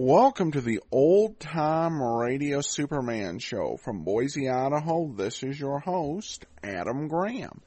Welcome 0.00 0.52
to 0.52 0.60
the 0.60 0.78
Old 0.92 1.40
Time 1.40 2.00
Radio 2.00 2.60
Superman 2.60 3.40
Show 3.40 3.78
from 3.82 4.04
Boise, 4.04 4.48
Idaho. 4.48 5.08
This 5.08 5.42
is 5.42 5.58
your 5.58 5.80
host, 5.80 6.46
Adam 6.62 7.08
Graham. 7.08 7.62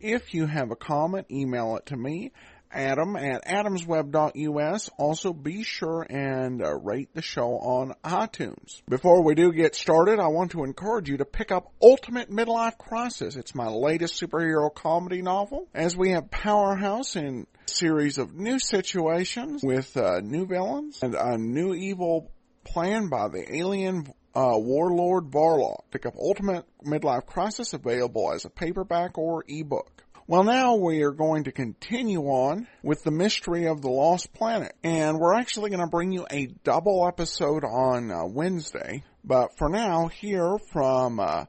If 0.00 0.32
you 0.32 0.46
have 0.46 0.70
a 0.70 0.76
comment, 0.76 1.26
email 1.30 1.76
it 1.76 1.84
to 1.86 1.96
me, 1.98 2.32
Adam 2.74 3.16
at 3.16 3.44
adamsweb.us. 3.44 4.90
Also 4.98 5.32
be 5.32 5.62
sure 5.62 6.06
and 6.08 6.62
uh, 6.62 6.74
rate 6.74 7.14
the 7.14 7.22
show 7.22 7.52
on 7.58 7.94
iTunes. 8.04 8.82
Before 8.88 9.22
we 9.22 9.34
do 9.34 9.52
get 9.52 9.74
started, 9.74 10.18
I 10.18 10.28
want 10.28 10.50
to 10.52 10.64
encourage 10.64 11.08
you 11.08 11.18
to 11.18 11.24
pick 11.24 11.52
up 11.52 11.72
Ultimate 11.82 12.30
Midlife 12.30 12.76
Crisis. 12.78 13.36
It's 13.36 13.54
my 13.54 13.68
latest 13.68 14.20
superhero 14.20 14.74
comedy 14.74 15.22
novel. 15.22 15.68
As 15.72 15.96
we 15.96 16.10
have 16.10 16.30
Powerhouse 16.30 17.16
in 17.16 17.46
series 17.66 18.18
of 18.18 18.34
new 18.34 18.58
situations 18.58 19.62
with 19.64 19.96
uh, 19.96 20.20
new 20.20 20.46
villains 20.46 21.00
and 21.02 21.14
a 21.14 21.38
new 21.38 21.74
evil 21.74 22.30
plan 22.64 23.08
by 23.08 23.28
the 23.28 23.44
alien 23.56 24.06
uh, 24.34 24.56
warlord 24.56 25.30
Varlock. 25.30 25.84
Pick 25.90 26.06
up 26.06 26.14
Ultimate 26.16 26.64
Midlife 26.84 27.26
Crisis 27.26 27.72
available 27.72 28.32
as 28.32 28.44
a 28.44 28.50
paperback 28.50 29.16
or 29.16 29.44
ebook. 29.48 30.03
Well, 30.26 30.44
now 30.44 30.76
we 30.76 31.02
are 31.02 31.10
going 31.10 31.44
to 31.44 31.52
continue 31.52 32.22
on 32.22 32.66
with 32.82 33.04
the 33.04 33.10
mystery 33.10 33.66
of 33.66 33.82
the 33.82 33.90
lost 33.90 34.32
planet, 34.32 34.74
and 34.82 35.18
we're 35.18 35.34
actually 35.34 35.68
going 35.68 35.82
to 35.82 35.86
bring 35.86 36.12
you 36.12 36.26
a 36.30 36.46
double 36.64 37.06
episode 37.06 37.62
on 37.62 38.10
uh, 38.10 38.24
Wednesday. 38.24 39.04
But 39.22 39.58
for 39.58 39.68
now, 39.68 40.06
here 40.06 40.56
from 40.72 41.20
uh, 41.20 41.44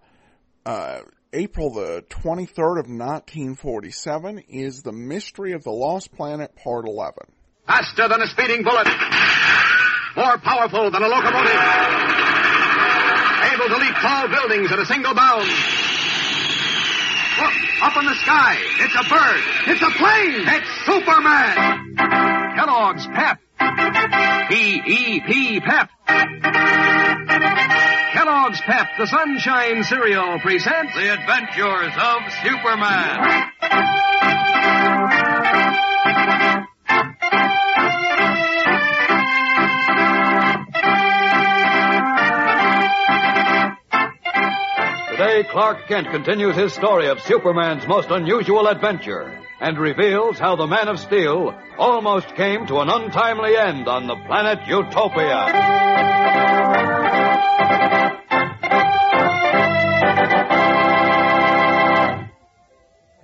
uh, 0.66 1.00
April 1.32 1.74
the 1.74 2.04
23rd 2.10 2.80
of 2.80 2.90
1947 2.90 4.40
is 4.50 4.84
The 4.84 4.92
Mystery 4.92 5.54
of 5.54 5.64
the 5.64 5.72
Lost 5.72 6.12
Planet 6.12 6.54
Part 6.62 6.86
11. 6.86 7.14
Faster 7.66 8.10
than 8.10 8.22
a 8.22 8.28
speeding 8.28 8.64
bullet. 8.64 8.88
More 10.18 10.38
powerful 10.40 10.92
than 10.92 11.02
a 11.02 11.08
locomotive. 11.08 11.62
Able 13.54 13.70
to 13.70 13.78
leap 13.78 13.96
tall 14.02 14.28
buildings 14.28 14.70
at 14.70 14.80
a 14.80 14.86
single 14.86 15.14
bound. 15.14 15.48
Look, 17.40 17.65
up 17.82 17.98
in 17.98 18.06
the 18.06 18.16
sky. 18.16 18.58
It's 18.80 18.96
a 18.96 19.10
bird. 19.10 19.42
It's 19.68 19.82
a 19.82 19.92
plane. 19.98 20.48
It's 20.48 20.70
Superman. 20.86 21.96
Kellogg's 22.56 23.08
Pep. 23.08 23.40
P-E-P 24.50 25.60
Pep. 25.62 25.90
Kellogg's 28.14 28.62
Pep, 28.62 28.88
the 28.98 29.08
Sunshine 29.08 29.84
Cereal, 29.84 30.40
presents 30.40 30.94
The 30.96 31.14
Adventures 31.14 31.94
of 31.98 32.22
Superman. 32.44 34.05
Clark 45.56 45.88
Kent 45.88 46.10
continues 46.12 46.58
his 46.58 46.74
story 46.74 47.08
of 47.08 47.22
Superman's 47.22 47.88
most 47.88 48.10
unusual 48.10 48.68
adventure 48.68 49.40
and 49.62 49.80
reveals 49.80 50.38
how 50.38 50.58
the 50.58 50.68
Man 50.68 50.90
of 50.90 51.00
Steel 51.00 51.58
almost 51.78 52.28
came 52.36 52.68
to 52.68 52.80
an 52.80 52.90
untimely 52.90 53.56
end 53.56 53.88
on 53.88 54.06
the 54.06 54.18
planet 54.28 54.68
Utopia. 54.68 55.46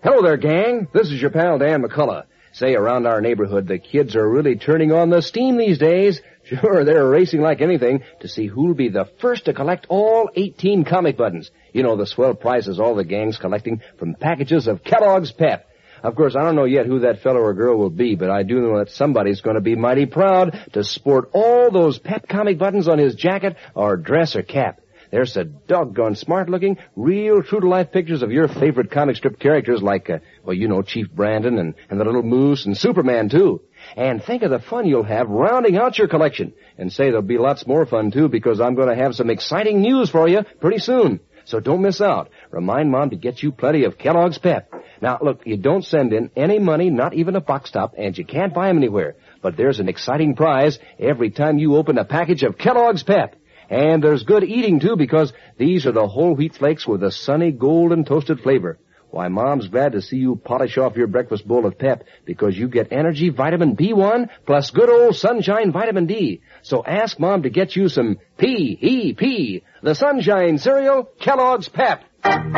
Hello 0.01 0.21
there, 0.21 0.37
gang. 0.37 0.87
This 0.93 1.11
is 1.11 1.21
your 1.21 1.31
pal 1.31 1.57
Dan 1.57 1.83
McCullough. 1.83 2.23
Say, 2.53 2.75
around 2.75 3.07
our 3.07 3.19
neighborhood, 3.19 3.67
the 3.67 3.77
kids 3.77 4.15
are 4.15 4.29
really 4.29 4.55
turning 4.55 4.93
on 4.93 5.09
the 5.09 5.21
steam 5.21 5.57
these 5.57 5.77
days. 5.77 6.21
Sure, 6.59 6.83
they're 6.83 7.07
racing 7.07 7.41
like 7.41 7.61
anything 7.61 8.03
to 8.19 8.27
see 8.27 8.47
who'll 8.47 8.73
be 8.73 8.89
the 8.89 9.05
first 9.21 9.45
to 9.45 9.53
collect 9.53 9.85
all 9.87 10.29
18 10.35 10.83
comic 10.83 11.15
buttons. 11.15 11.49
You 11.71 11.83
know, 11.83 11.95
the 11.95 12.05
swell 12.05 12.33
prizes 12.33 12.79
all 12.79 12.95
the 12.95 13.05
gang's 13.05 13.37
collecting 13.37 13.81
from 13.97 14.15
packages 14.15 14.67
of 14.67 14.83
Kellogg's 14.83 15.31
Pep. 15.31 15.69
Of 16.03 16.15
course, 16.15 16.35
I 16.35 16.43
don't 16.43 16.55
know 16.55 16.65
yet 16.65 16.87
who 16.87 16.99
that 16.99 17.21
fellow 17.21 17.39
or 17.39 17.53
girl 17.53 17.77
will 17.77 17.89
be, 17.89 18.15
but 18.15 18.29
I 18.29 18.43
do 18.43 18.59
know 18.59 18.79
that 18.79 18.89
somebody's 18.89 19.41
going 19.41 19.55
to 19.55 19.61
be 19.61 19.75
mighty 19.75 20.07
proud 20.07 20.59
to 20.73 20.83
sport 20.83 21.29
all 21.33 21.71
those 21.71 21.99
Pep 21.99 22.27
comic 22.27 22.57
buttons 22.57 22.87
on 22.87 22.97
his 22.97 23.15
jacket 23.15 23.55
or 23.73 23.95
dress 23.95 24.35
or 24.35 24.41
cap. 24.41 24.81
There's 25.11 25.35
a 25.35 25.43
doggone 25.43 26.15
smart 26.15 26.49
looking, 26.49 26.77
real 26.95 27.43
true 27.43 27.59
to 27.59 27.67
life 27.67 27.91
pictures 27.91 28.23
of 28.23 28.31
your 28.31 28.47
favorite 28.47 28.91
comic 28.91 29.17
strip 29.17 29.39
characters 29.39 29.81
like, 29.81 30.09
uh, 30.09 30.19
well, 30.43 30.55
you 30.55 30.69
know, 30.69 30.81
Chief 30.81 31.11
Brandon 31.11 31.59
and, 31.59 31.75
and 31.89 31.99
the 31.99 32.05
little 32.05 32.23
moose 32.23 32.65
and 32.65 32.77
Superman 32.77 33.27
too. 33.29 33.61
And 33.95 34.23
think 34.23 34.43
of 34.43 34.51
the 34.51 34.59
fun 34.59 34.87
you'll 34.87 35.03
have 35.03 35.29
rounding 35.29 35.77
out 35.77 35.97
your 35.97 36.07
collection. 36.07 36.53
And 36.77 36.91
say 36.91 37.05
there'll 37.05 37.21
be 37.21 37.37
lots 37.37 37.67
more 37.67 37.85
fun 37.85 38.11
too 38.11 38.29
because 38.29 38.61
I'm 38.61 38.75
going 38.75 38.89
to 38.89 39.03
have 39.03 39.15
some 39.15 39.29
exciting 39.29 39.81
news 39.81 40.09
for 40.09 40.27
you 40.27 40.43
pretty 40.59 40.79
soon. 40.79 41.19
So 41.45 41.59
don't 41.59 41.81
miss 41.81 42.01
out. 42.01 42.29
Remind 42.51 42.91
Mom 42.91 43.09
to 43.09 43.15
get 43.15 43.41
you 43.41 43.51
plenty 43.51 43.83
of 43.83 43.97
Kellogg's 43.97 44.37
Pep. 44.37 44.71
Now 45.01 45.17
look, 45.21 45.45
you 45.45 45.57
don't 45.57 45.83
send 45.83 46.13
in 46.13 46.29
any 46.35 46.59
money, 46.59 46.89
not 46.89 47.13
even 47.13 47.35
a 47.35 47.41
box 47.41 47.71
top, 47.71 47.95
and 47.97 48.17
you 48.17 48.25
can't 48.25 48.53
buy 48.53 48.67
them 48.67 48.77
anywhere. 48.77 49.15
But 49.41 49.57
there's 49.57 49.79
an 49.79 49.89
exciting 49.89 50.35
prize 50.35 50.77
every 50.99 51.31
time 51.31 51.57
you 51.57 51.75
open 51.75 51.97
a 51.97 52.05
package 52.05 52.43
of 52.43 52.57
Kellogg's 52.57 53.03
Pep. 53.03 53.35
And 53.69 54.03
there's 54.03 54.23
good 54.23 54.43
eating 54.43 54.79
too 54.79 54.95
because 54.97 55.33
these 55.57 55.85
are 55.85 55.93
the 55.93 56.07
whole 56.07 56.35
wheat 56.35 56.55
flakes 56.55 56.85
with 56.85 57.03
a 57.03 57.11
sunny 57.11 57.51
golden 57.51 58.03
toasted 58.03 58.41
flavor. 58.41 58.77
Why, 59.11 59.27
Mom's 59.27 59.67
glad 59.67 59.91
to 59.91 60.01
see 60.01 60.15
you 60.15 60.37
polish 60.37 60.77
off 60.77 60.95
your 60.95 61.07
breakfast 61.07 61.45
bowl 61.45 61.65
of 61.65 61.77
pep 61.77 62.05
because 62.23 62.57
you 62.57 62.69
get 62.69 62.93
energy 62.93 63.27
vitamin 63.27 63.75
B1 63.75 64.29
plus 64.45 64.71
good 64.71 64.89
old 64.89 65.17
sunshine 65.17 65.73
vitamin 65.73 66.05
D. 66.05 66.41
So 66.61 66.81
ask 66.85 67.19
Mom 67.19 67.43
to 67.43 67.49
get 67.49 67.75
you 67.75 67.89
some 67.89 68.19
P-E-P, 68.37 69.63
the 69.83 69.95
sunshine 69.95 70.57
cereal, 70.59 71.09
Kellogg's 71.19 71.67
Pep. 71.67 72.05
And 72.23 72.53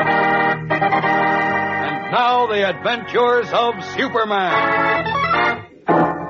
now, 2.12 2.46
The 2.46 2.70
Adventures 2.70 3.48
of 3.52 3.84
Superman. 3.96 5.66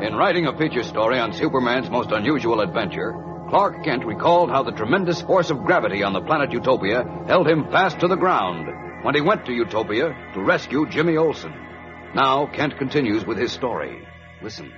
In 0.03 0.15
writing 0.15 0.47
a 0.47 0.57
feature 0.57 0.83
story 0.83 1.19
on 1.19 1.33
Superman's 1.33 1.89
most 1.89 2.11
unusual 2.11 2.61
adventure, 2.61 3.11
Clark 3.49 3.83
Kent 3.83 4.05
recalled 4.05 4.49
how 4.49 4.63
the 4.63 4.71
tremendous 4.71 5.21
force 5.21 5.49
of 5.49 5.65
gravity 5.65 6.01
on 6.01 6.13
the 6.13 6.21
planet 6.21 6.53
Utopia 6.53 7.03
held 7.27 7.45
him 7.45 7.65
fast 7.65 7.99
to 7.99 8.07
the 8.07 8.15
ground 8.15 8.69
when 9.03 9.15
he 9.15 9.21
went 9.21 9.45
to 9.45 9.53
Utopia 9.53 10.15
to 10.33 10.41
rescue 10.41 10.87
Jimmy 10.89 11.17
Olsen. 11.17 11.53
Now, 12.15 12.47
Kent 12.47 12.77
continues 12.77 13.25
with 13.25 13.37
his 13.37 13.51
story. 13.51 14.01
Listen. 14.41 14.71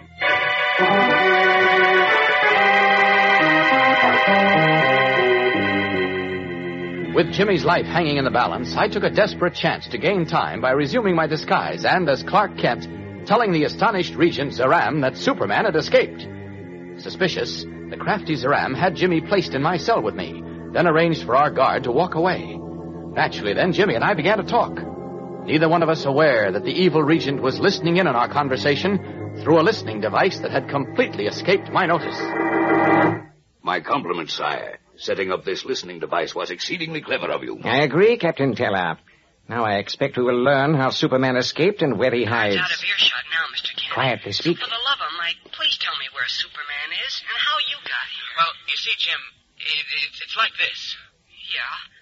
With 7.14 7.31
Jimmy's 7.31 7.64
life 7.64 7.85
hanging 7.85 8.18
in 8.18 8.25
the 8.25 8.31
balance, 8.31 8.75
I 8.75 8.88
took 8.88 9.03
a 9.03 9.09
desperate 9.09 9.53
chance 9.53 9.88
to 9.90 9.97
gain 9.97 10.25
time 10.25 10.59
by 10.59 10.72
resuming 10.72 11.16
my 11.16 11.28
disguise 11.28 11.85
and, 11.85 12.09
as 12.09 12.24
Clark 12.24 12.58
Kent, 12.58 12.88
telling 13.28 13.52
the 13.52 13.64
astonished 13.64 14.16
Regent 14.16 14.52
Zaram 14.52 15.02
that 15.02 15.18
Superman 15.18 15.66
had 15.66 15.75
escaped. 15.75 16.28
Suspicious, 17.02 17.64
the 17.64 17.97
crafty 17.97 18.35
Zaram 18.35 18.75
had 18.75 18.96
Jimmy 18.96 19.22
placed 19.22 19.53
in 19.53 19.62
my 19.62 19.78
cell 19.78 20.02
with 20.02 20.16
me, 20.16 20.44
then 20.74 20.88
arranged 20.88 21.24
for 21.24 21.35
our 21.35 21.52
guard 21.52 21.84
to 21.84 21.91
walk 21.91 22.16
away. 22.16 22.59
Naturally, 23.16 23.53
then 23.53 23.72
Jimmy 23.72 23.96
and 23.96 24.03
I 24.03 24.14
began 24.14 24.38
to 24.38 24.44
talk. 24.44 24.78
Neither 25.46 25.70
one 25.70 25.84
of 25.84 25.90
us 25.90 26.03
aware 26.06 26.52
that 26.52 26.66
the 26.66 26.72
evil 26.72 27.02
regent 27.02 27.42
was 27.42 27.59
listening 27.59 27.96
in 27.98 28.08
on 28.08 28.16
our 28.16 28.28
conversation 28.28 29.40
through 29.42 29.59
a 29.59 29.64
listening 29.64 30.02
device 30.02 30.40
that 30.40 30.52
had 30.52 30.68
completely 30.68 31.26
escaped 31.28 31.72
my 31.72 31.86
notice. 31.86 32.20
My 33.64 33.80
compliments, 33.80 34.34
sire. 34.34 34.80
Setting 34.98 35.31
up 35.31 35.46
this 35.46 35.64
listening 35.64 36.00
device 36.00 36.36
was 36.36 36.52
exceedingly 36.52 37.02
clever 37.02 37.31
of 37.31 37.44
you. 37.44 37.59
I 37.64 37.84
agree, 37.84 38.18
Captain 38.18 38.53
Teller. 38.53 38.98
Now 39.47 39.64
I 39.64 39.76
expect 39.78 40.18
we 40.18 40.24
will 40.24 40.44
learn 40.44 40.74
how 40.74 40.90
Superman 40.90 41.38
escaped 41.38 41.82
and 41.82 42.00
where 42.00 42.14
he 42.14 42.26
hides. 42.26 42.58
Out 42.58 42.72
of 42.72 42.84
earshot 42.84 43.24
now, 43.32 43.46
Mr. 43.56 43.72
Kent. 43.76 43.94
Quietly 43.94 44.32
speak. 44.32 44.58
For 44.58 44.66
the 44.68 44.84
love 44.90 45.00
of 45.00 45.12
Mike, 45.20 45.40
please 45.53 45.78
tell 45.80 45.96
me 46.00 46.08
where 46.12 46.28
Superman 46.28 46.90
is 47.06 47.22
and 47.30 47.38
how 47.38 47.56
you 47.70 47.78
got 47.84 48.08
here. 48.12 48.32
Well, 48.40 48.53
you 48.68 48.78
see, 48.78 48.96
Jim, 48.97 49.22
it, 49.56 49.85
it, 50.03 50.09
it's 50.20 50.35
like 50.35 50.52
this. 50.58 50.97
Yeah. 51.53 51.95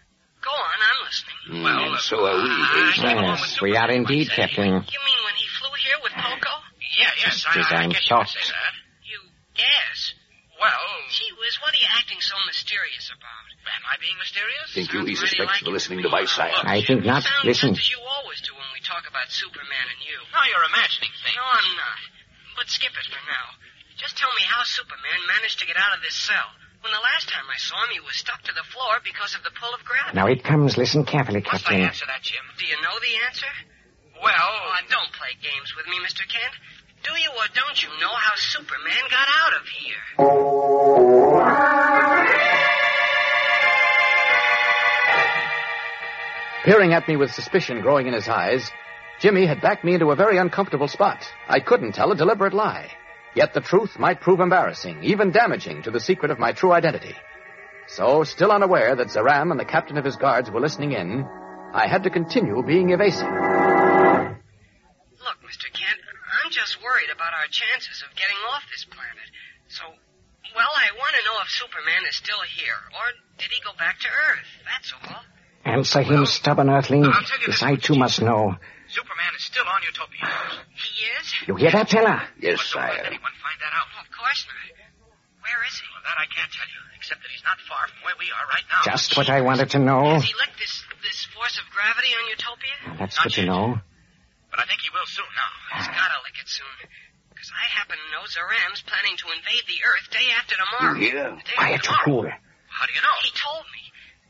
Go 0.43 0.51
on, 0.51 0.77
I'm 0.83 0.99
listening. 1.07 1.39
Mm, 1.55 1.63
Well, 1.63 1.83
and 1.87 1.95
uh, 1.95 2.03
so 2.03 2.15
are 2.19 2.35
we, 2.35 2.51
I 2.51 2.91
Hazel. 2.91 3.03
came 3.07 3.17
along 3.17 3.39
with 3.39 3.47
Yes, 3.55 3.61
we 3.63 3.71
are 3.79 3.87
Superman, 3.87 3.95
indeed, 4.03 4.27
like 4.27 4.37
Captain. 4.37 4.71
You 4.91 5.01
mean 5.07 5.21
when 5.23 5.35
he 5.39 5.47
flew 5.55 5.71
here 5.79 5.99
with 6.03 6.13
Poco? 6.13 6.53
Yeah, 6.99 7.11
yes, 7.23 7.41
Just 7.47 7.57
as 7.57 7.67
I, 7.71 7.75
I 7.75 7.87
I'm 7.87 7.89
guess 7.95 8.03
you 8.09 8.15
could 8.19 8.27
say 8.27 8.45
that. 8.51 8.73
You 9.07 9.19
guess. 9.55 9.99
Well, 10.59 10.83
Gee 11.15 11.31
whiz, 11.39 11.55
what 11.63 11.71
are 11.73 11.79
you 11.81 11.89
acting 11.95 12.19
so 12.19 12.35
mysterious 12.47 13.07
about? 13.11 13.47
am 13.63 13.83
I 13.87 13.95
being 14.03 14.15
mysterious? 14.19 14.67
Think 14.75 14.91
you 14.91 15.01
he 15.07 15.15
Sounds 15.15 15.23
really 15.23 15.31
suspects 15.39 15.55
like 15.59 15.63
the 15.63 15.71
listening 15.73 15.99
me. 16.03 16.07
device, 16.07 16.31
sire? 16.35 16.51
I 16.67 16.83
think 16.83 17.03
not. 17.07 17.23
Sounds 17.23 17.47
Listen. 17.47 17.71
just 17.73 17.87
as 17.87 17.91
you 17.95 17.99
always 18.03 18.39
do 18.43 18.51
when 18.53 18.69
we 18.75 18.79
talk 18.83 19.07
about 19.07 19.31
Superman 19.31 19.87
and 19.91 19.99
you. 20.03 20.19
Now 20.35 20.43
you're 20.47 20.67
imagining 20.67 21.11
things. 21.23 21.35
No, 21.39 21.43
I'm 21.47 21.71
not. 21.79 21.99
But 22.59 22.67
skip 22.69 22.91
it 22.93 23.07
for 23.07 23.23
now. 23.27 23.47
Just 23.97 24.19
tell 24.19 24.29
me 24.35 24.43
how 24.45 24.61
Superman 24.67 25.19
managed 25.31 25.63
to 25.63 25.65
get 25.65 25.79
out 25.79 25.95
of 25.95 26.03
this 26.03 26.15
cell. 26.15 26.47
When 26.83 26.91
the 26.91 26.99
last 26.99 27.29
time 27.31 27.47
I 27.47 27.55
saw 27.55 27.79
him, 27.87 27.95
he 27.95 28.01
was 28.03 28.19
stuck 28.19 28.43
to 28.43 28.51
the 28.51 28.67
floor 28.75 28.99
because 29.07 29.35
of 29.39 29.43
the 29.47 29.55
pull 29.55 29.71
of 29.71 29.79
gravity. 29.87 30.19
Now, 30.19 30.27
it 30.27 30.43
comes. 30.43 30.75
Listen 30.75 31.05
carefully, 31.07 31.39
Must 31.39 31.63
Captain. 31.63 31.79
I 31.79 31.87
answer 31.87 32.03
that, 32.11 32.21
Jim? 32.21 32.43
Do 32.59 32.65
you 32.67 32.75
know 32.83 32.91
the 32.99 33.23
answer? 33.23 33.47
Well... 34.19 34.35
Oh, 34.35 34.75
uh, 34.75 34.83
don't 34.91 35.11
play 35.15 35.31
games 35.39 35.71
with 35.79 35.87
me, 35.87 35.95
Mr. 36.03 36.27
Kent. 36.27 36.51
Do 37.07 37.15
you 37.15 37.31
or 37.31 37.47
don't 37.55 37.79
you 37.81 37.87
know 38.03 38.11
how 38.11 38.35
Superman 38.35 39.03
got 39.09 39.27
out 39.31 39.53
of 39.55 39.67
here? 39.71 40.03
Peering 46.65 46.93
at 46.93 47.07
me 47.07 47.15
with 47.15 47.31
suspicion 47.31 47.81
growing 47.81 48.07
in 48.07 48.13
his 48.13 48.27
eyes, 48.27 48.69
Jimmy 49.19 49.45
had 49.45 49.61
backed 49.61 49.85
me 49.85 49.93
into 49.93 50.11
a 50.11 50.15
very 50.15 50.37
uncomfortable 50.37 50.87
spot. 50.87 51.23
I 51.47 51.59
couldn't 51.61 51.93
tell 51.93 52.11
a 52.11 52.15
deliberate 52.15 52.53
lie. 52.53 52.91
Yet 53.35 53.53
the 53.53 53.61
truth 53.61 53.97
might 53.97 54.21
prove 54.21 54.39
embarrassing, 54.39 55.03
even 55.03 55.31
damaging 55.31 55.83
to 55.83 55.91
the 55.91 55.99
secret 55.99 56.31
of 56.31 56.39
my 56.39 56.51
true 56.51 56.71
identity. 56.71 57.15
So, 57.87 58.23
still 58.23 58.51
unaware 58.51 58.95
that 58.95 59.07
Zaram 59.07 59.51
and 59.51 59.59
the 59.59 59.65
captain 59.65 59.97
of 59.97 60.05
his 60.05 60.15
guards 60.15 60.49
were 60.49 60.61
listening 60.61 60.93
in, 60.93 61.25
I 61.73 61.87
had 61.87 62.03
to 62.03 62.09
continue 62.09 62.61
being 62.63 62.91
evasive. 62.91 63.27
Look, 63.27 63.33
Mr. 65.43 65.67
Kent, 65.73 65.99
I'm 66.43 66.51
just 66.51 66.81
worried 66.83 67.09
about 67.13 67.33
our 67.33 67.47
chances 67.49 68.03
of 68.07 68.15
getting 68.15 68.37
off 68.53 68.63
this 68.71 68.85
planet. 68.85 69.27
So, 69.67 69.83
well, 70.55 70.69
I 70.77 70.91
want 70.97 71.15
to 71.15 71.21
know 71.25 71.41
if 71.41 71.49
Superman 71.49 72.03
is 72.07 72.15
still 72.15 72.39
here, 72.55 72.77
or 72.93 73.11
did 73.39 73.49
he 73.51 73.59
go 73.63 73.71
back 73.77 73.99
to 73.99 74.07
Earth? 74.07 74.47
That's 74.69 74.93
all. 75.01 75.21
Answer 75.65 76.01
him, 76.03 76.25
stubborn 76.25 76.69
earthling. 76.69 77.05
I'll 77.05 77.11
tell 77.11 77.21
you 77.39 77.47
Yes, 77.47 77.59
this 77.59 77.63
I 77.63 77.71
much, 77.71 77.83
too 77.83 77.95
must 77.95 78.21
know. 78.21 78.55
Superman 78.93 79.33
is 79.35 79.43
still 79.43 79.65
on 79.65 79.81
Utopia. 79.83 80.21
He 80.77 80.93
is? 81.17 81.25
You 81.49 81.55
hear 81.57 81.71
that, 81.73 81.89
Teller? 81.89 82.21
Yes, 82.37 82.61
Don't 82.71 82.85
let 82.85 82.93
sire. 82.93 83.03
anyone 83.09 83.33
find 83.41 83.57
that 83.65 83.73
out. 83.73 83.89
Of 83.97 84.07
course 84.13 84.45
not. 84.45 84.69
Where 85.41 85.59
is 85.67 85.75
he? 85.81 85.85
Well, 85.91 86.05
that 86.07 86.17
I 86.21 86.27
can't 86.31 86.47
tell 86.53 86.69
you, 86.69 86.79
except 86.95 87.19
that 87.25 87.31
he's 87.33 87.43
not 87.43 87.57
far 87.67 87.83
from 87.89 87.99
where 88.07 88.15
we 88.21 88.31
are 88.31 88.45
right 88.47 88.63
now. 88.71 88.85
Just 88.87 89.17
what 89.19 89.27
I 89.33 89.41
wanted 89.43 89.73
to 89.75 89.79
know. 89.81 90.15
Has 90.15 90.23
he 90.23 90.31
licked 90.39 90.55
this 90.61 90.71
this 91.03 91.25
force 91.35 91.59
of 91.59 91.65
gravity 91.73 92.13
on 92.15 92.23
Utopia? 92.31 92.75
That's 93.01 93.17
Not 93.19 93.27
good 93.27 93.35
to 93.35 93.41
yet. 93.43 93.51
know. 93.51 93.65
But 94.53 94.57
I 94.63 94.65
think 94.71 94.79
he 94.85 94.89
will 94.93 95.03
soon 95.09 95.27
now. 95.35 95.51
He's 95.81 95.89
gotta 95.91 96.19
lick 96.23 96.37
it 96.39 96.47
soon. 96.47 96.77
Because 97.33 97.49
I 97.51 97.65
happen 97.75 97.97
to 97.99 98.07
know 98.15 98.23
Zaram's 98.29 98.79
planning 98.87 99.17
to 99.19 99.27
invade 99.35 99.65
the 99.67 99.81
Earth 99.83 100.05
day 100.15 100.27
after 100.37 100.55
tomorrow. 100.55 100.95
You 100.95 101.11
hear? 101.11 101.27
The 101.35 101.43
day 101.43 101.57
Quiet, 101.59 101.81
after 101.83 101.91
you 101.91 101.97
tomorrow. 101.99 102.07
fool. 102.07 102.27
How 102.71 102.85
do 102.87 102.93
you 102.95 103.01
know? 103.03 103.15
He 103.25 103.31
told 103.35 103.65
me. 103.75 103.83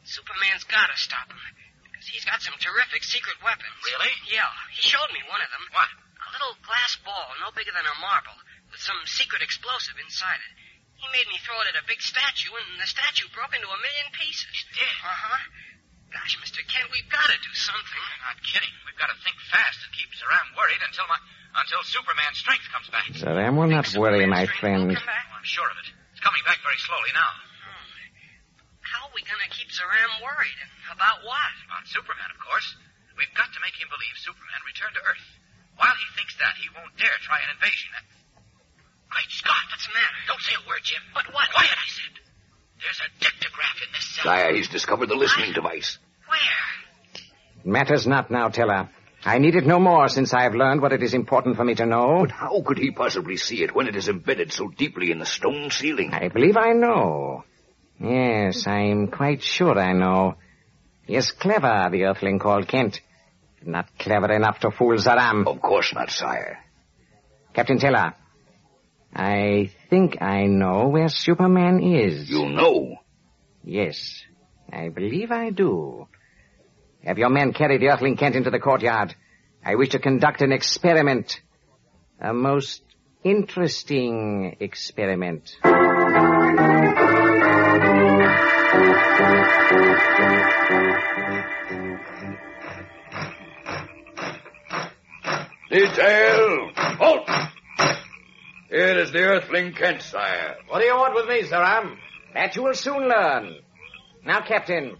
Superman's 0.08 0.66
gotta 0.66 0.98
stop 0.98 1.30
him. 1.30 1.38
Because 2.04 2.20
he's 2.20 2.28
got 2.28 2.44
some 2.44 2.60
terrific 2.60 3.00
secret 3.08 3.40
weapons. 3.40 3.72
Really? 3.80 4.12
Yeah. 4.28 4.52
He 4.76 4.84
showed 4.84 5.08
me 5.16 5.24
one 5.32 5.40
of 5.40 5.48
them. 5.56 5.64
What? 5.72 5.88
A 5.88 6.28
little 6.36 6.60
glass 6.60 7.00
ball, 7.00 7.32
no 7.40 7.48
bigger 7.56 7.72
than 7.72 7.88
a 7.88 7.96
marble, 8.04 8.36
with 8.76 8.84
some 8.84 9.00
secret 9.08 9.40
explosive 9.40 9.96
inside 10.04 10.36
it. 10.36 10.52
He 11.00 11.08
made 11.16 11.32
me 11.32 11.40
throw 11.48 11.56
it 11.64 11.72
at 11.72 11.80
a 11.80 11.88
big 11.88 12.04
statue, 12.04 12.52
and 12.60 12.76
the 12.76 12.92
statue 12.92 13.32
broke 13.32 13.56
into 13.56 13.72
a 13.72 13.80
million 13.80 14.08
pieces. 14.20 14.52
It 14.52 14.84
did? 14.84 14.96
Uh-huh. 15.00 15.40
Gosh, 16.12 16.36
Mr. 16.44 16.60
Kent, 16.68 16.92
we've 16.92 17.08
got 17.08 17.32
to 17.32 17.40
do 17.40 17.54
something. 17.56 18.04
You're 18.04 18.28
not 18.28 18.40
kidding. 18.44 18.74
We've 18.84 19.00
got 19.00 19.08
to 19.08 19.18
think 19.24 19.40
fast 19.48 19.80
and 19.88 19.96
keep 19.96 20.12
Zaram 20.12 20.52
worried 20.60 20.84
until 20.84 21.08
my 21.08 21.16
until 21.56 21.88
Superman's 21.88 22.44
strength 22.44 22.68
comes 22.68 22.92
back. 22.92 23.08
Zaram 23.16 23.56
will 23.56 23.72
not 23.72 23.88
worry, 23.96 24.28
my 24.28 24.44
friend. 24.60 24.92
Come 24.92 25.08
back. 25.08 25.24
Oh, 25.32 25.40
I'm 25.40 25.48
sure 25.48 25.72
of 25.72 25.80
it. 25.80 25.88
It's 26.12 26.20
coming 26.20 26.44
back 26.44 26.60
very 26.68 26.80
slowly 26.84 27.16
now. 27.16 27.32
How 29.14 29.22
are 29.22 29.22
we 29.22 29.30
going 29.30 29.46
to 29.46 29.54
keep 29.54 29.70
Zaram 29.70 30.26
worried? 30.26 30.58
And 30.58 30.90
about 30.90 31.22
what? 31.22 31.54
About 31.70 31.86
Superman, 31.86 32.34
of 32.34 32.42
course. 32.42 32.66
We've 33.14 33.30
got 33.38 33.46
to 33.46 33.62
make 33.62 33.78
him 33.78 33.86
believe 33.86 34.18
Superman 34.18 34.58
returned 34.66 34.98
to 34.98 35.06
Earth. 35.06 35.28
While 35.78 35.94
he 35.94 36.08
thinks 36.18 36.34
that, 36.42 36.58
he 36.58 36.66
won't 36.74 36.98
dare 36.98 37.14
try 37.22 37.38
an 37.46 37.54
invasion. 37.54 37.94
Great 39.14 39.30
Scott! 39.30 39.70
What's 39.70 39.86
the 39.86 39.94
matter? 39.94 40.18
Don't 40.26 40.42
say 40.42 40.58
a 40.58 40.66
word, 40.66 40.82
Jim. 40.82 41.06
But 41.14 41.30
what? 41.30 41.46
Quiet, 41.54 41.78
I 41.78 41.90
said. 41.94 42.14
There's 42.82 43.02
a 43.06 43.10
dictograph 43.22 43.78
in 43.86 43.90
this 43.94 44.06
cell. 44.18 44.26
Sire, 44.34 44.50
he's 44.58 44.74
discovered 44.74 45.14
the 45.14 45.22
listening 45.22 45.54
device. 45.54 46.02
Where? 46.26 47.70
Matters 47.70 48.10
not 48.10 48.34
now, 48.34 48.50
Teller. 48.50 48.90
I 49.22 49.38
need 49.38 49.54
it 49.54 49.70
no 49.70 49.78
more 49.78 50.10
since 50.10 50.34
I 50.34 50.42
have 50.50 50.58
learned 50.58 50.82
what 50.82 50.90
it 50.90 51.06
is 51.06 51.14
important 51.14 51.54
for 51.54 51.62
me 51.62 51.78
to 51.78 51.86
know. 51.86 52.26
But 52.26 52.34
how 52.34 52.66
could 52.66 52.82
he 52.82 52.90
possibly 52.90 53.38
see 53.38 53.62
it 53.62 53.78
when 53.78 53.86
it 53.86 53.94
is 53.94 54.10
embedded 54.10 54.50
so 54.50 54.74
deeply 54.74 55.14
in 55.14 55.22
the 55.22 55.30
stone 55.30 55.70
ceiling? 55.70 56.18
I 56.18 56.34
believe 56.34 56.58
I 56.58 56.74
know. 56.74 57.46
Yes, 58.04 58.68
I'm 58.68 59.08
quite 59.08 59.42
sure 59.42 59.80
I 59.80 59.94
know. 59.94 60.36
He 61.06 61.16
is 61.16 61.32
clever, 61.32 61.90
the 61.90 62.04
earthling 62.04 62.38
called 62.40 62.68
Kent. 62.68 63.00
Not 63.66 63.98
clever 63.98 64.32
enough 64.32 64.60
to 64.60 64.72
fool 64.72 64.98
Zaram. 64.98 65.48
Of 65.48 65.62
course 65.62 65.94
not, 65.94 66.12
sire. 66.12 66.60
Captain 67.54 67.80
Teller, 67.80 68.14
I 69.16 69.72
think 69.90 70.22
I 70.22 70.48
know 70.48 70.90
where 70.90 71.08
Superman 71.08 71.82
is. 71.82 72.30
You 72.30 72.50
know. 72.50 72.98
Yes, 73.64 74.24
I 74.72 74.90
believe 74.90 75.32
I 75.32 75.52
do. 75.52 76.08
Have 77.06 77.18
your 77.18 77.30
men 77.30 77.54
carry 77.54 77.78
the 77.78 77.90
Earthling 77.90 78.18
Kent 78.18 78.36
into 78.36 78.50
the 78.50 78.60
courtyard. 78.60 79.16
I 79.64 79.76
wish 79.76 79.90
to 79.90 80.00
conduct 80.00 80.42
an 80.42 80.52
experiment. 80.52 81.40
A 82.20 82.34
most 82.34 82.82
interesting 83.24 84.58
experiment. 84.60 85.56
Detail! 95.74 96.72
Halt! 96.76 97.30
Here 98.70 99.00
is 99.00 99.12
the 99.12 99.20
Earthling 99.20 99.74
Kent, 99.74 100.04
sire. 100.04 100.56
What 100.68 100.80
do 100.80 100.86
you 100.86 100.96
want 100.96 101.16
with 101.16 101.28
me, 101.28 101.42
Zaram? 101.50 101.96
That 102.36 102.56
you 102.56 102.64
will 102.64 102.76
soon 102.76 103.08
learn. 103.10 103.56
Now, 104.24 104.42
Captain, 104.42 104.98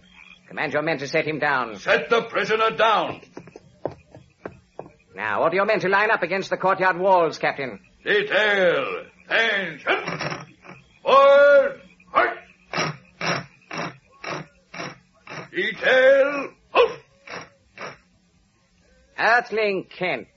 command 0.48 0.72
your 0.72 0.82
men 0.82 0.98
to 0.98 1.06
set 1.06 1.26
him 1.26 1.38
down. 1.38 1.76
Set 1.76 2.10
the 2.10 2.22
prisoner 2.22 2.70
down. 2.70 3.20
Now, 5.14 5.42
order 5.42 5.54
your 5.56 5.66
men 5.66 5.78
to 5.80 5.88
line 5.88 6.10
up 6.10 6.24
against 6.24 6.50
the 6.50 6.56
courtyard 6.56 6.98
walls, 6.98 7.38
Captain. 7.38 7.78
Detail! 8.04 9.04
Attention! 9.28 10.04
Forward! 11.02 11.80
Halt! 12.12 12.38
Detail! 15.84 16.50
Halt! 16.70 16.98
Earthling 19.18 19.86
Kent. 19.96 20.28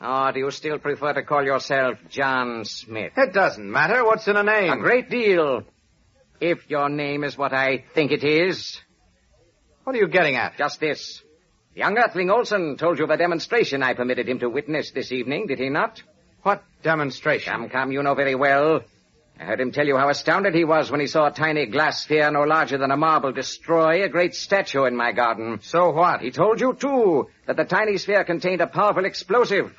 Or 0.00 0.32
do 0.32 0.38
you 0.40 0.50
still 0.50 0.78
prefer 0.78 1.14
to 1.14 1.22
call 1.22 1.42
yourself 1.42 1.98
John 2.10 2.64
Smith? 2.64 3.12
It 3.16 3.32
doesn't 3.32 3.70
matter. 3.70 4.04
What's 4.04 4.28
in 4.28 4.36
a 4.36 4.42
name? 4.42 4.72
A 4.72 4.78
great 4.78 5.10
deal. 5.10 5.62
If 6.40 6.68
your 6.68 6.88
name 6.88 7.24
is 7.24 7.36
what 7.36 7.52
I 7.52 7.84
think 7.94 8.12
it 8.12 8.22
is. 8.22 8.78
What 9.84 9.96
are 9.96 9.98
you 9.98 10.08
getting 10.08 10.36
at? 10.36 10.58
Just 10.58 10.80
this. 10.80 11.22
Young 11.74 11.96
Earthling 11.96 12.30
Olsen 12.30 12.76
told 12.76 12.98
you 12.98 13.04
of 13.04 13.10
a 13.10 13.16
demonstration 13.16 13.82
I 13.82 13.94
permitted 13.94 14.28
him 14.28 14.38
to 14.40 14.48
witness 14.48 14.90
this 14.92 15.12
evening, 15.12 15.46
did 15.46 15.58
he 15.58 15.70
not? 15.70 16.02
What 16.42 16.62
demonstration? 16.82 17.52
Come, 17.52 17.68
come, 17.68 17.92
you 17.92 18.02
know 18.02 18.14
very 18.14 18.34
well. 18.34 18.82
I 19.38 19.44
heard 19.44 19.60
him 19.60 19.70
tell 19.70 19.86
you 19.86 19.98
how 19.98 20.08
astounded 20.08 20.54
he 20.54 20.64
was 20.64 20.90
when 20.90 21.00
he 21.00 21.06
saw 21.06 21.26
a 21.26 21.30
tiny 21.30 21.66
glass 21.66 22.04
sphere 22.04 22.30
no 22.30 22.44
larger 22.44 22.78
than 22.78 22.90
a 22.90 22.96
marble 22.96 23.32
destroy 23.32 24.02
a 24.02 24.08
great 24.08 24.34
statue 24.34 24.84
in 24.84 24.96
my 24.96 25.12
garden. 25.12 25.58
So 25.62 25.90
what? 25.90 26.22
He 26.22 26.30
told 26.30 26.58
you, 26.58 26.72
too, 26.72 27.28
that 27.46 27.56
the 27.56 27.64
tiny 27.64 27.98
sphere 27.98 28.24
contained 28.24 28.62
a 28.62 28.66
powerful 28.66 29.04
explosive. 29.04 29.74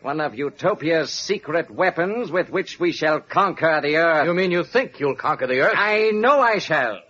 One 0.00 0.20
of 0.20 0.36
Utopia's 0.36 1.10
secret 1.10 1.72
weapons 1.72 2.30
with 2.30 2.50
which 2.50 2.78
we 2.78 2.92
shall 2.92 3.18
conquer 3.18 3.80
the 3.82 3.96
Earth. 3.96 4.26
You 4.26 4.34
mean 4.34 4.52
you 4.52 4.62
think 4.62 5.00
you'll 5.00 5.16
conquer 5.16 5.48
the 5.48 5.58
Earth? 5.58 5.74
I 5.76 6.12
know 6.12 6.40
I 6.40 6.58
shall. 6.58 7.00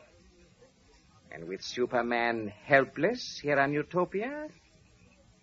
And 1.31 1.47
with 1.47 1.63
Superman 1.63 2.51
helpless 2.65 3.39
here 3.43 3.59
on 3.59 3.75
Utopia, 3.75 4.49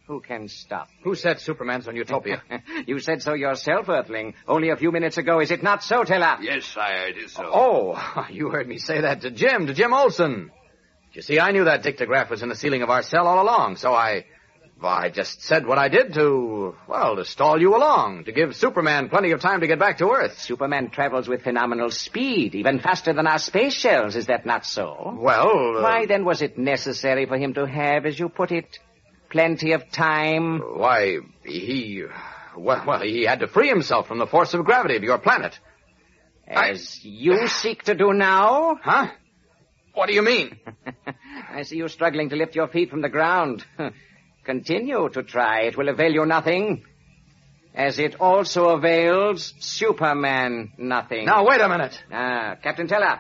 who 0.07 0.21
can 0.21 0.47
stop? 0.47 0.87
Who 1.03 1.15
said 1.15 1.39
Superman's 1.39 1.87
on 1.87 1.95
Utopia? 1.95 2.41
you 2.87 2.99
said 2.99 3.21
so 3.21 3.33
yourself, 3.33 3.89
Earthling, 3.89 4.35
only 4.47 4.69
a 4.69 4.75
few 4.75 4.91
minutes 4.91 5.17
ago. 5.17 5.39
Is 5.39 5.51
it 5.51 5.63
not 5.63 5.83
so, 5.83 6.03
Teller? 6.03 6.37
Yes, 6.41 6.65
sire, 6.65 7.07
it 7.07 7.17
is 7.17 7.33
so. 7.33 7.49
oh, 7.51 8.25
you 8.31 8.49
heard 8.49 8.67
me 8.67 8.77
say 8.77 9.01
that 9.01 9.21
to 9.21 9.31
Jim, 9.31 9.67
to 9.67 9.73
Jim 9.73 9.93
Olsen. 9.93 10.51
You 11.13 11.21
see, 11.21 11.39
I 11.39 11.51
knew 11.51 11.63
that 11.63 11.81
dictograph 11.81 12.29
was 12.29 12.43
in 12.43 12.49
the 12.49 12.55
ceiling 12.55 12.81
of 12.81 12.89
our 12.89 13.01
cell 13.01 13.27
all 13.27 13.41
along, 13.41 13.77
so 13.77 13.93
I... 13.93 14.25
Well, 14.81 14.91
I 14.91 15.09
just 15.09 15.41
said 15.41 15.65
what 15.65 15.77
I 15.77 15.87
did 15.87 16.13
to, 16.15 16.75
well, 16.85 17.15
to 17.15 17.23
stall 17.23 17.61
you 17.61 17.77
along, 17.77 18.25
to 18.25 18.33
give 18.33 18.53
Superman 18.57 19.07
plenty 19.07 19.31
of 19.31 19.39
time 19.39 19.61
to 19.61 19.67
get 19.67 19.79
back 19.79 19.99
to 19.99 20.09
Earth. 20.09 20.37
Superman 20.37 20.89
travels 20.89 21.29
with 21.29 21.43
phenomenal 21.43 21.91
speed, 21.91 22.55
even 22.55 22.79
faster 22.79 23.13
than 23.13 23.25
our 23.25 23.39
space 23.39 23.73
shells. 23.73 24.17
Is 24.17 24.27
that 24.27 24.45
not 24.45 24.65
so? 24.65 25.17
Well, 25.17 25.77
uh, 25.77 25.81
Why 25.81 26.05
then 26.07 26.25
was 26.25 26.41
it 26.41 26.57
necessary 26.57 27.25
for 27.25 27.37
him 27.37 27.53
to 27.53 27.65
have, 27.65 28.05
as 28.05 28.19
you 28.19 28.27
put 28.27 28.51
it, 28.51 28.77
plenty 29.35 29.73
of 29.73 29.91
time? 29.91 30.59
Why, 30.59 31.17
he... 31.43 32.05
Well, 32.55 32.85
well, 32.87 33.01
he 33.01 33.23
had 33.23 33.41
to 33.41 33.47
free 33.47 33.67
himself 33.67 34.07
from 34.07 34.17
the 34.17 34.27
force 34.27 34.53
of 34.53 34.63
gravity 34.63 34.95
of 34.95 35.03
your 35.03 35.17
planet. 35.17 35.59
As 36.47 37.03
you 37.03 37.49
seek 37.49 37.83
to 37.83 37.95
do 37.95 38.13
now? 38.13 38.79
Huh? 38.81 39.07
What 39.93 40.07
do 40.07 40.13
you 40.13 40.21
mean? 40.21 40.57
I 41.51 41.63
see 41.63 41.75
you 41.75 41.89
struggling 41.89 42.29
to 42.29 42.37
lift 42.37 42.55
your 42.55 42.69
feet 42.69 42.89
from 42.89 43.01
the 43.01 43.09
ground. 43.09 43.65
Continue 44.45 45.09
to 45.09 45.23
try. 45.23 45.63
It 45.63 45.75
will 45.77 45.89
avail 45.89 46.13
you 46.13 46.25
nothing. 46.25 46.85
As 47.73 47.99
it 47.99 48.15
also 48.21 48.69
avails 48.69 49.53
Superman 49.59 50.71
nothing. 50.77 51.25
Now, 51.25 51.45
wait 51.45 51.59
a 51.59 51.67
minute. 51.67 52.01
Ah, 52.09 52.55
Captain 52.63 52.87
Teller, 52.87 53.19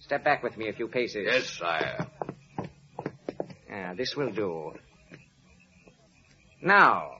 step 0.00 0.22
back 0.22 0.42
with 0.42 0.58
me 0.58 0.68
a 0.68 0.74
few 0.74 0.88
paces. 0.88 1.24
Yes, 1.24 1.48
sire. 1.48 2.06
Ah, 3.72 3.94
this 3.96 4.14
will 4.14 4.32
do. 4.32 4.74
Now, 6.66 7.12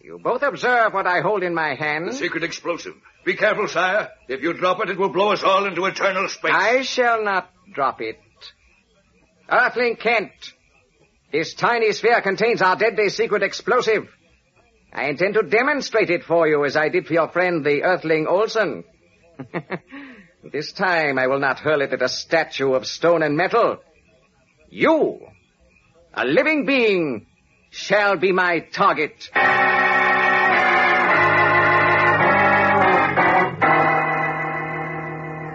you 0.00 0.20
both 0.22 0.42
observe 0.42 0.92
what 0.94 1.08
I 1.08 1.22
hold 1.22 1.42
in 1.42 1.54
my 1.54 1.74
hand. 1.74 2.06
The 2.08 2.12
secret 2.12 2.44
explosive. 2.44 2.94
Be 3.24 3.34
careful, 3.34 3.66
sire. 3.66 4.10
If 4.28 4.42
you 4.42 4.52
drop 4.52 4.80
it, 4.80 4.90
it 4.90 4.96
will 4.96 5.08
blow 5.08 5.32
us 5.32 5.42
all 5.42 5.66
into 5.66 5.84
eternal 5.86 6.28
space. 6.28 6.52
I 6.54 6.82
shall 6.82 7.24
not 7.24 7.50
drop 7.74 8.00
it. 8.00 8.20
Earthling 9.50 9.96
Kent, 9.96 10.30
This 11.32 11.54
tiny 11.54 11.90
sphere 11.90 12.20
contains 12.22 12.62
our 12.62 12.76
deadly 12.76 13.08
secret 13.08 13.42
explosive. 13.42 14.08
I 14.92 15.06
intend 15.06 15.34
to 15.34 15.42
demonstrate 15.42 16.10
it 16.10 16.22
for 16.22 16.46
you 16.46 16.64
as 16.64 16.76
I 16.76 16.90
did 16.90 17.08
for 17.08 17.14
your 17.14 17.28
friend, 17.28 17.64
the 17.66 17.82
Earthling 17.82 18.28
Olsen. 18.28 18.84
this 20.52 20.70
time 20.70 21.18
I 21.18 21.26
will 21.26 21.40
not 21.40 21.58
hurl 21.58 21.82
it 21.82 21.92
at 21.92 22.02
a 22.02 22.08
statue 22.08 22.72
of 22.74 22.86
stone 22.86 23.24
and 23.24 23.36
metal. 23.36 23.78
You, 24.70 25.26
a 26.12 26.24
living 26.24 26.66
being, 26.66 27.26
shall 27.74 28.16
be 28.16 28.30
my 28.30 28.60
target. 28.60 29.30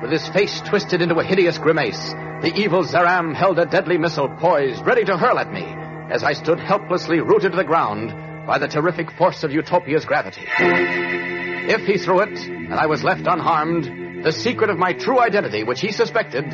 With 0.02 0.12
his 0.12 0.28
face 0.28 0.60
twisted 0.62 1.02
into 1.02 1.16
a 1.16 1.24
hideous 1.24 1.58
grimace, 1.58 2.10
the 2.42 2.52
evil 2.56 2.84
Zaram 2.84 3.34
held 3.34 3.58
a 3.58 3.66
deadly 3.66 3.98
missile 3.98 4.28
poised, 4.28 4.86
ready 4.86 5.06
to 5.06 5.18
hurl 5.18 5.40
at 5.40 5.52
me, 5.52 5.64
as 6.12 6.24
I 6.24 6.34
stood 6.34 6.60
helplessly 6.60 7.22
rooted 7.22 7.52
to 7.52 7.58
the 7.58 7.64
ground 7.64 8.14
by 8.46 8.58
the 8.58 8.68
terrific 8.68 9.12
force 9.12 9.44
of 9.44 9.54
Utopia's 9.54 10.06
gravity. 10.06 10.42
If 10.58 11.86
he 11.86 11.98
threw 11.98 12.22
it, 12.22 12.38
and 12.38 12.74
I 12.74 12.88
was 12.88 13.04
left 13.04 13.28
unharmed, 13.28 14.26
the 14.26 14.34
secret 14.34 14.70
of 14.70 14.78
my 14.78 14.92
true 14.92 15.20
identity, 15.22 15.64
which 15.64 15.80
he 15.80 15.94
suspected, 15.94 16.46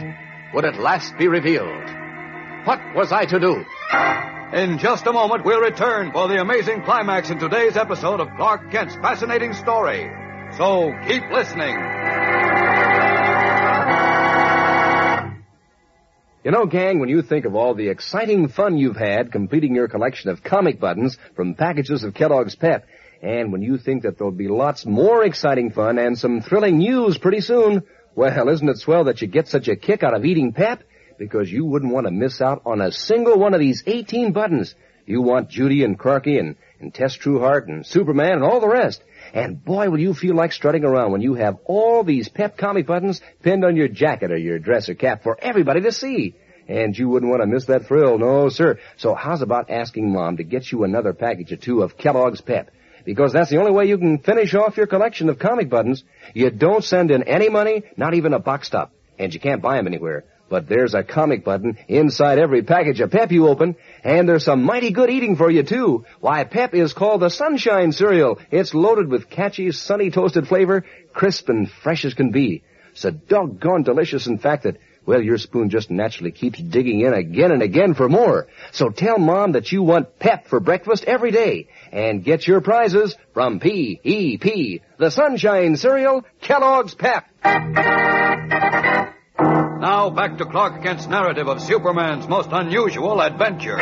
would 0.54 0.66
at 0.66 0.80
last 0.80 1.18
be 1.18 1.28
revealed. 1.28 1.90
What 2.66 2.82
was 2.94 3.12
I 3.12 3.26
to 3.26 3.40
do? 3.40 3.66
In 4.54 4.78
just 4.78 5.08
a 5.08 5.12
moment, 5.12 5.44
we'll 5.44 5.60
return 5.60 6.12
for 6.12 6.28
the 6.28 6.40
amazing 6.40 6.84
climax 6.84 7.32
in 7.32 7.40
today's 7.40 7.76
episode 7.76 8.20
of 8.20 8.28
Clark 8.38 8.70
Kent's 8.70 8.94
fascinating 8.96 9.54
story. 9.54 10.08
So 10.56 10.94
keep 11.08 11.24
listening. 11.32 11.76
You 16.44 16.52
know, 16.52 16.68
gang, 16.68 17.00
when 17.00 17.10
you 17.10 17.24
think 17.24 17.46
of 17.46 17.56
all 17.56 17.74
the 17.74 17.90
exciting 17.90 18.48
fun 18.48 18.78
you've 18.78 18.96
had 18.96 19.32
completing 19.32 19.74
your 19.74 19.88
collection 19.88 20.30
of 20.30 20.44
comic 20.44 20.80
buttons 20.80 21.18
from 21.36 21.56
packages 21.56 22.04
of 22.04 22.14
Kellogg's 22.14 22.56
Pep, 22.56 22.86
and 23.24 23.52
when 23.52 23.64
you 23.64 23.80
think 23.80 24.04
that 24.04 24.20
there'll 24.20 24.32
be 24.32 24.48
lots 24.48 24.86
more 24.86 25.26
exciting 25.26 25.72
fun 25.72 25.98
and 25.98 26.20
some 26.20 26.42
thrilling 26.42 26.78
news 26.78 27.18
pretty 27.18 27.42
soon, 27.42 27.82
well, 28.14 28.48
isn't 28.48 28.70
it 28.70 28.78
swell 28.78 29.06
that 29.06 29.24
you 29.24 29.28
get 29.28 29.48
such 29.48 29.68
a 29.68 29.76
kick 29.76 30.04
out 30.04 30.16
of 30.16 30.24
eating 30.24 30.54
Pep? 30.54 30.84
Because 31.18 31.52
you 31.52 31.66
wouldn't 31.66 31.94
want 31.94 32.08
to 32.08 32.12
miss 32.12 32.42
out 32.42 32.62
on 32.66 32.82
a 32.82 32.92
single 32.92 33.38
one 33.38 33.54
of 33.54 33.60
these 33.60 33.84
18 33.86 34.34
buttons. 34.34 34.76
You 35.06 35.22
want 35.22 35.50
Judy 35.50 35.84
and 35.84 36.00
Clarky 36.00 36.40
and, 36.40 36.56
and 36.80 36.94
Tess 36.94 37.18
Trueheart 37.18 37.68
and 37.68 37.86
Superman 37.86 38.34
and 38.34 38.44
all 38.44 38.60
the 38.60 38.68
rest. 38.68 39.04
And 39.34 39.64
boy, 39.64 39.90
will 39.90 40.00
you 40.00 40.14
feel 40.14 40.36
like 40.36 40.52
strutting 40.52 40.84
around 40.84 41.12
when 41.12 41.22
you 41.22 41.36
have 41.36 41.58
all 41.66 42.04
these 42.04 42.30
pep 42.30 42.58
comic 42.58 42.88
buttons 42.88 43.22
pinned 43.44 43.64
on 43.64 43.76
your 43.76 43.88
jacket 43.88 44.32
or 44.32 44.38
your 44.38 44.60
dress 44.60 44.90
or 44.90 44.96
cap 44.96 45.24
for 45.24 45.38
everybody 45.40 45.82
to 45.82 45.92
see. 45.92 46.36
And 46.68 46.98
you 46.98 47.08
wouldn't 47.10 47.30
want 47.30 47.44
to 47.44 47.48
miss 47.48 47.66
that 47.66 47.86
thrill, 47.86 48.18
no 48.18 48.50
sir. 48.50 48.80
So 48.98 49.14
how's 49.14 49.44
about 49.44 49.70
asking 49.70 50.12
mom 50.12 50.38
to 50.38 50.44
get 50.44 50.72
you 50.72 50.84
another 50.84 51.14
package 51.14 51.52
or 51.52 51.58
two 51.58 51.84
of 51.84 51.98
Kellogg's 51.98 52.42
Pep? 52.42 52.72
Because 53.06 53.32
that's 53.32 53.52
the 53.52 53.58
only 53.58 53.72
way 53.72 53.86
you 53.86 54.00
can 54.00 54.18
finish 54.18 54.56
off 54.56 54.78
your 54.78 54.88
collection 54.88 55.30
of 55.30 55.38
comic 55.38 55.70
buttons. 55.70 56.04
You 56.34 56.50
don't 56.50 56.84
send 56.84 57.12
in 57.12 57.22
any 57.24 57.50
money, 57.50 57.84
not 57.98 58.16
even 58.16 58.34
a 58.34 58.40
box 58.40 58.70
top. 58.70 58.92
And 59.20 59.32
you 59.32 59.40
can't 59.40 59.62
buy 59.62 59.78
them 59.78 59.86
anywhere. 59.86 60.26
But 60.48 60.70
there's 60.70 60.94
a 60.94 61.04
comic 61.04 61.44
button 61.44 61.78
inside 61.88 62.38
every 62.38 62.62
package 62.62 63.00
of 63.00 63.10
Pep 63.12 63.32
you 63.32 63.48
open, 63.48 63.76
and 64.04 64.30
there's 64.30 64.46
some 64.46 64.64
mighty 64.64 64.92
good 64.92 65.10
eating 65.10 65.36
for 65.36 65.50
you 65.50 65.64
too. 65.64 66.06
Why, 66.20 66.44
Pep 66.44 66.76
is 66.76 66.94
called 66.94 67.22
the 67.22 67.30
Sunshine 67.30 67.92
Cereal. 67.92 68.40
It's 68.52 68.76
loaded 68.76 69.10
with 69.10 69.30
catchy, 69.30 69.72
sunny 69.72 70.12
toasted 70.12 70.48
flavor, 70.48 70.86
crisp 71.14 71.50
and 71.50 71.70
fresh 71.70 72.06
as 72.06 72.14
can 72.14 72.32
be. 72.32 72.64
So 72.94 73.10
doggone 73.12 73.84
delicious, 73.84 74.28
in 74.28 74.38
fact, 74.38 74.64
that, 74.64 74.78
well, 75.06 75.22
your 75.22 75.38
spoon 75.38 75.70
just 75.70 75.90
naturally 75.90 76.32
keeps 76.32 76.60
digging 76.62 77.02
in 77.02 77.14
again 77.14 77.52
and 77.52 77.62
again 77.62 77.94
for 77.94 78.08
more. 78.08 78.48
So 78.72 78.90
tell 78.90 79.18
Mom 79.18 79.54
that 79.54 79.72
you 79.72 79.84
want 79.84 80.20
Pep 80.20 80.48
for 80.48 80.60
breakfast 80.60 81.06
every 81.06 81.32
day, 81.32 81.68
and 81.92 82.24
get 82.24 82.48
your 82.48 82.62
prizes 82.62 83.16
from 83.34 83.60
P.E.P., 83.60 84.82
the 84.98 85.10
Sunshine 85.10 85.76
Cereal, 85.76 86.24
Kellogg's 86.42 86.96
Pep. 86.96 87.26
Now 89.86 90.10
back 90.10 90.40
to 90.40 90.46
Clark 90.46 90.82
Kent's 90.82 91.06
narrative 91.06 91.48
of 91.48 91.62
Superman's 91.62 92.28
most 92.28 92.50
unusual 92.52 93.22
adventure. 93.22 93.78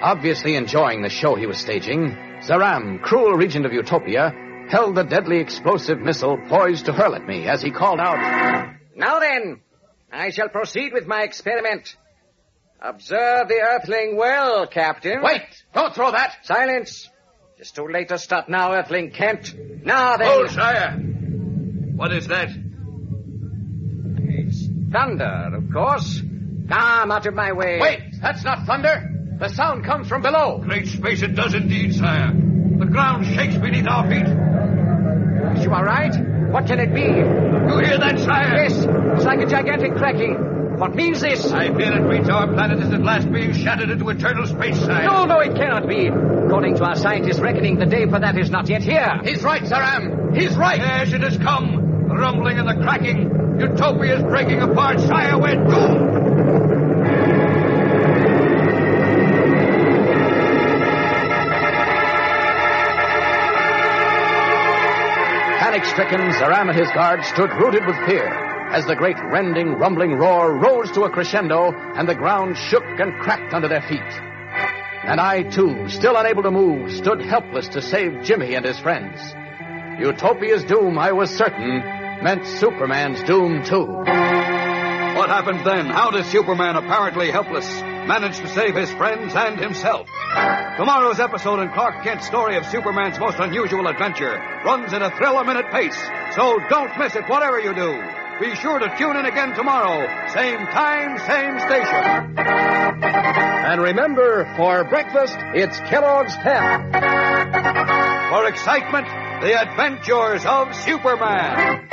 Obviously 0.00 0.54
enjoying 0.54 1.02
the 1.02 1.08
show 1.08 1.34
he 1.34 1.46
was 1.46 1.58
staging, 1.58 2.16
Zaram, 2.46 3.02
cruel 3.02 3.32
regent 3.32 3.66
of 3.66 3.72
Utopia, 3.72 4.32
held 4.68 4.94
the 4.94 5.02
deadly 5.02 5.40
explosive 5.40 5.98
missile 5.98 6.38
poised 6.48 6.86
to 6.86 6.92
hurl 6.92 7.16
at 7.16 7.26
me 7.26 7.48
as 7.48 7.60
he 7.60 7.72
called 7.72 7.98
out, 7.98 8.76
Now 8.94 9.18
then, 9.18 9.60
I 10.12 10.30
shall 10.30 10.50
proceed 10.50 10.92
with 10.92 11.08
my 11.08 11.22
experiment. 11.22 11.96
Observe 12.80 13.48
the 13.48 13.58
Earthling 13.60 14.16
well, 14.16 14.68
Captain. 14.68 15.20
Wait! 15.20 15.64
Don't 15.74 15.92
throw 15.96 16.12
that! 16.12 16.36
Silence! 16.44 17.10
It's 17.58 17.72
too 17.72 17.88
late 17.88 18.10
to 18.10 18.18
stop 18.18 18.48
now, 18.48 18.72
Earthling 18.72 19.10
Kent. 19.10 19.52
Now 19.84 20.16
then. 20.16 20.28
Oh, 20.30 20.46
sire. 20.46 21.13
What 21.94 22.12
is 22.12 22.26
that? 22.28 22.48
It's 24.18 24.66
thunder, 24.92 25.50
of 25.56 25.72
course. 25.72 26.20
Come 26.68 27.12
out 27.12 27.26
of 27.26 27.34
my 27.34 27.52
way. 27.52 27.78
Wait! 27.80 28.00
That's 28.20 28.42
not 28.42 28.66
thunder! 28.66 29.10
The 29.38 29.48
sound 29.48 29.84
comes 29.84 30.08
from 30.08 30.22
below. 30.22 30.58
Great 30.58 30.86
space 30.88 31.22
it 31.22 31.34
does 31.34 31.54
indeed, 31.54 31.94
sire. 31.94 32.32
The 32.32 32.86
ground 32.86 33.26
shakes 33.26 33.56
beneath 33.56 33.86
our 33.86 34.08
feet. 34.08 34.26
You 35.62 35.72
are 35.72 35.84
right. 35.84 36.14
What 36.50 36.66
can 36.66 36.78
it 36.80 36.92
be? 36.94 37.02
You 37.02 37.78
hear 37.78 37.98
that, 37.98 38.18
sire? 38.18 38.62
Yes, 38.64 38.72
it's 39.16 39.24
like 39.24 39.40
a 39.40 39.46
gigantic 39.46 39.94
cracking. 39.96 40.78
What 40.78 40.94
means 40.96 41.20
this? 41.20 41.52
I 41.52 41.72
fear 41.72 41.96
it 41.96 42.08
means 42.08 42.28
our 42.28 42.48
planet 42.48 42.80
is 42.80 42.92
at 42.92 43.02
last 43.02 43.30
being 43.30 43.52
shattered 43.52 43.90
into 43.90 44.08
eternal 44.08 44.46
space, 44.46 44.78
sire. 44.78 45.04
No, 45.04 45.24
no, 45.24 45.38
it 45.40 45.54
cannot 45.54 45.86
be. 45.88 46.08
According 46.08 46.76
to 46.76 46.84
our 46.84 46.96
scientists' 46.96 47.38
reckoning, 47.38 47.78
the 47.78 47.86
day 47.86 48.06
for 48.06 48.18
that 48.18 48.36
is 48.36 48.50
not 48.50 48.68
yet 48.68 48.82
here. 48.82 49.20
He's 49.22 49.42
right, 49.44 49.62
Zaram. 49.62 50.36
He's 50.36 50.56
right. 50.56 50.78
Yes, 50.80 51.12
it 51.12 51.20
has 51.22 51.36
come. 51.38 51.83
The 52.14 52.20
rumbling 52.20 52.58
and 52.60 52.68
the 52.68 52.74
cracking. 52.74 53.58
Utopia 53.58 54.18
is 54.18 54.22
breaking 54.22 54.62
apart, 54.62 55.00
sire. 55.00 55.36
We're 55.36 55.56
doomed. 55.56 56.14
Panic-stricken, 65.58 66.20
Zaram 66.34 66.68
and 66.68 66.78
his 66.78 66.88
guard 66.92 67.24
stood 67.24 67.50
rooted 67.54 67.84
with 67.84 67.96
fear 68.06 68.28
as 68.70 68.86
the 68.86 68.94
great 68.94 69.16
rending, 69.32 69.72
rumbling 69.72 70.12
roar 70.12 70.56
rose 70.56 70.92
to 70.92 71.02
a 71.02 71.10
crescendo 71.10 71.72
and 71.96 72.08
the 72.08 72.14
ground 72.14 72.56
shook 72.56 72.84
and 72.84 73.18
cracked 73.18 73.52
under 73.52 73.66
their 73.66 73.82
feet. 73.82 74.00
And 75.02 75.20
I, 75.20 75.42
too, 75.42 75.88
still 75.88 76.16
unable 76.16 76.44
to 76.44 76.52
move, 76.52 76.92
stood 76.92 77.20
helpless 77.20 77.66
to 77.70 77.82
save 77.82 78.22
Jimmy 78.22 78.54
and 78.54 78.64
his 78.64 78.78
friends. 78.78 79.20
Utopia's 79.98 80.64
doom, 80.64 80.98
I 80.98 81.12
was 81.12 81.30
certain, 81.30 81.82
meant 82.24 82.46
Superman's 82.46 83.22
doom, 83.24 83.62
too. 83.62 83.84
What 83.84 85.28
happened 85.28 85.60
then? 85.64 85.86
How 85.86 86.10
does 86.10 86.24
Superman, 86.26 86.74
apparently 86.74 87.30
helpless, 87.30 87.68
manage 87.82 88.38
to 88.38 88.48
save 88.48 88.74
his 88.74 88.90
friends 88.94 89.34
and 89.36 89.60
himself? 89.60 90.08
Tomorrow's 90.78 91.20
episode 91.20 91.60
in 91.60 91.68
Clark 91.68 92.02
Kent's 92.02 92.26
story 92.26 92.56
of 92.56 92.64
Superman's 92.64 93.18
most 93.18 93.38
unusual 93.38 93.86
adventure 93.88 94.40
runs 94.64 94.94
at 94.94 95.02
a 95.02 95.10
thrill 95.18 95.36
a 95.38 95.44
minute 95.44 95.70
pace. 95.70 96.00
So 96.34 96.58
don't 96.70 96.98
miss 96.98 97.14
it, 97.14 97.28
whatever 97.28 97.60
you 97.60 97.74
do. 97.74 98.02
Be 98.40 98.56
sure 98.56 98.78
to 98.78 98.96
tune 98.96 99.16
in 99.16 99.26
again 99.26 99.54
tomorrow. 99.54 100.08
Same 100.28 100.58
time, 100.66 101.18
same 101.18 101.60
station. 101.60 102.38
And 103.04 103.82
remember, 103.82 104.50
for 104.56 104.82
breakfast, 104.84 105.36
it's 105.54 105.78
Kellogg's 105.90 106.34
Pep. 106.38 106.90
For 108.30 108.48
excitement, 108.48 109.06
the 109.44 109.60
adventures 109.60 110.46
of 110.46 110.74
Superman. 110.74 111.86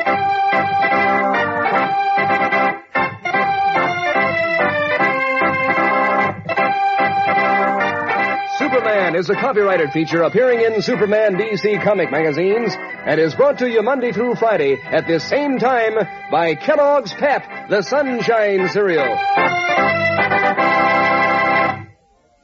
Superman 8.58 9.16
is 9.18 9.30
a 9.30 9.34
copyrighted 9.34 9.92
feature 9.92 10.22
appearing 10.22 10.62
in 10.62 10.82
Superman 10.82 11.36
DC 11.36 11.84
comic 11.84 12.10
magazines 12.10 12.74
and 12.74 13.20
is 13.20 13.36
brought 13.36 13.58
to 13.58 13.70
you 13.70 13.82
Monday 13.82 14.14
through 14.14 14.36
Friday 14.36 14.78
at 14.82 15.06
this 15.08 15.26
same 15.26 15.60
time 15.60 15.96
by 16.32 16.56
Kellogg's 16.56 17.14
Pep, 17.14 17.70
the 17.70 17.82
Sunshine 17.82 18.70
Cereal. 18.70 19.18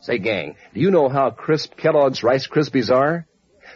Say, 0.02 0.18
gang, 0.18 0.56
do 0.74 0.82
you 0.82 0.92
know 0.92 1.08
how 1.08 1.30
crisp 1.30 1.78
Kellogg's 1.78 2.24
Rice 2.24 2.48
Krispies 2.48 2.94
are? 2.94 3.27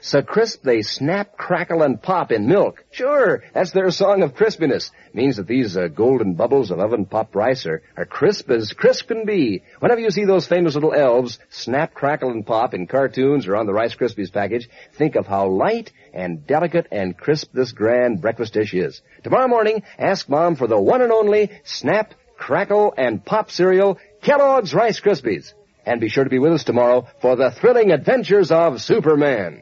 So 0.04 0.24
crisp 0.24 0.64
they 0.64 0.82
snap, 0.82 1.38
crackle, 1.38 1.84
and 1.84 2.02
pop 2.02 2.32
in 2.32 2.48
milk. 2.48 2.84
Sure, 2.90 3.44
that's 3.54 3.70
their 3.70 3.92
song 3.92 4.24
of 4.24 4.34
crispiness. 4.34 4.90
Means 5.14 5.38
that 5.38 5.46
these 5.46 5.78
uh, 5.78 5.90
golden 5.90 6.34
bubbles 6.34 6.72
of 6.72 6.80
oven-popped 6.80 7.36
rice 7.36 7.68
are, 7.68 7.84
are 7.96 8.06
crisp 8.06 8.50
as 8.50 8.74
crisp 8.74 9.10
can 9.10 9.26
be. 9.26 9.62
Whenever 9.80 10.02
you 10.02 10.10
see 10.10 10.26
those 10.26 10.48
famous 10.48 10.74
little 10.74 10.94
elves 10.94 11.38
snap, 11.50 11.94
crackle, 11.94 12.32
and 12.32 12.48
pop 12.48 12.74
in 12.74 12.88
cartoons 12.88 13.46
or 13.48 13.56
on 13.56 13.68
the 13.68 13.74
Rice 13.74 13.96
Krispies 13.96 14.34
package, 14.34 14.68
think 14.98 15.16
of 15.16 15.28
how 15.28 15.48
light 15.50 15.92
and 16.16 16.48
delicate 16.48 16.88
and 16.92 17.16
crisp 17.16 17.52
this 17.54 17.72
grand 17.72 18.22
breakfast 18.22 18.54
dish 18.54 18.74
is. 18.74 19.04
Tomorrow 19.24 19.50
morning, 19.50 19.84
ask 20.00 20.28
Mom 20.28 20.56
for 20.56 20.66
the 20.66 20.82
one 20.82 21.04
and 21.04 21.12
only 21.12 21.52
Snap, 21.64 22.16
crackle, 22.38 22.92
and 22.98 23.24
pop 23.24 23.52
cereal, 23.52 24.00
Kellogg's 24.24 24.74
Rice 24.74 25.00
Krispies. 25.00 25.54
And 25.86 26.02
be 26.02 26.10
sure 26.10 26.24
to 26.24 26.30
be 26.30 26.40
with 26.40 26.54
us 26.54 26.64
tomorrow 26.64 27.08
for 27.22 27.36
the 27.36 27.52
thrilling 27.52 27.92
adventures 27.92 28.52
of 28.52 28.82
Superman. 28.82 29.62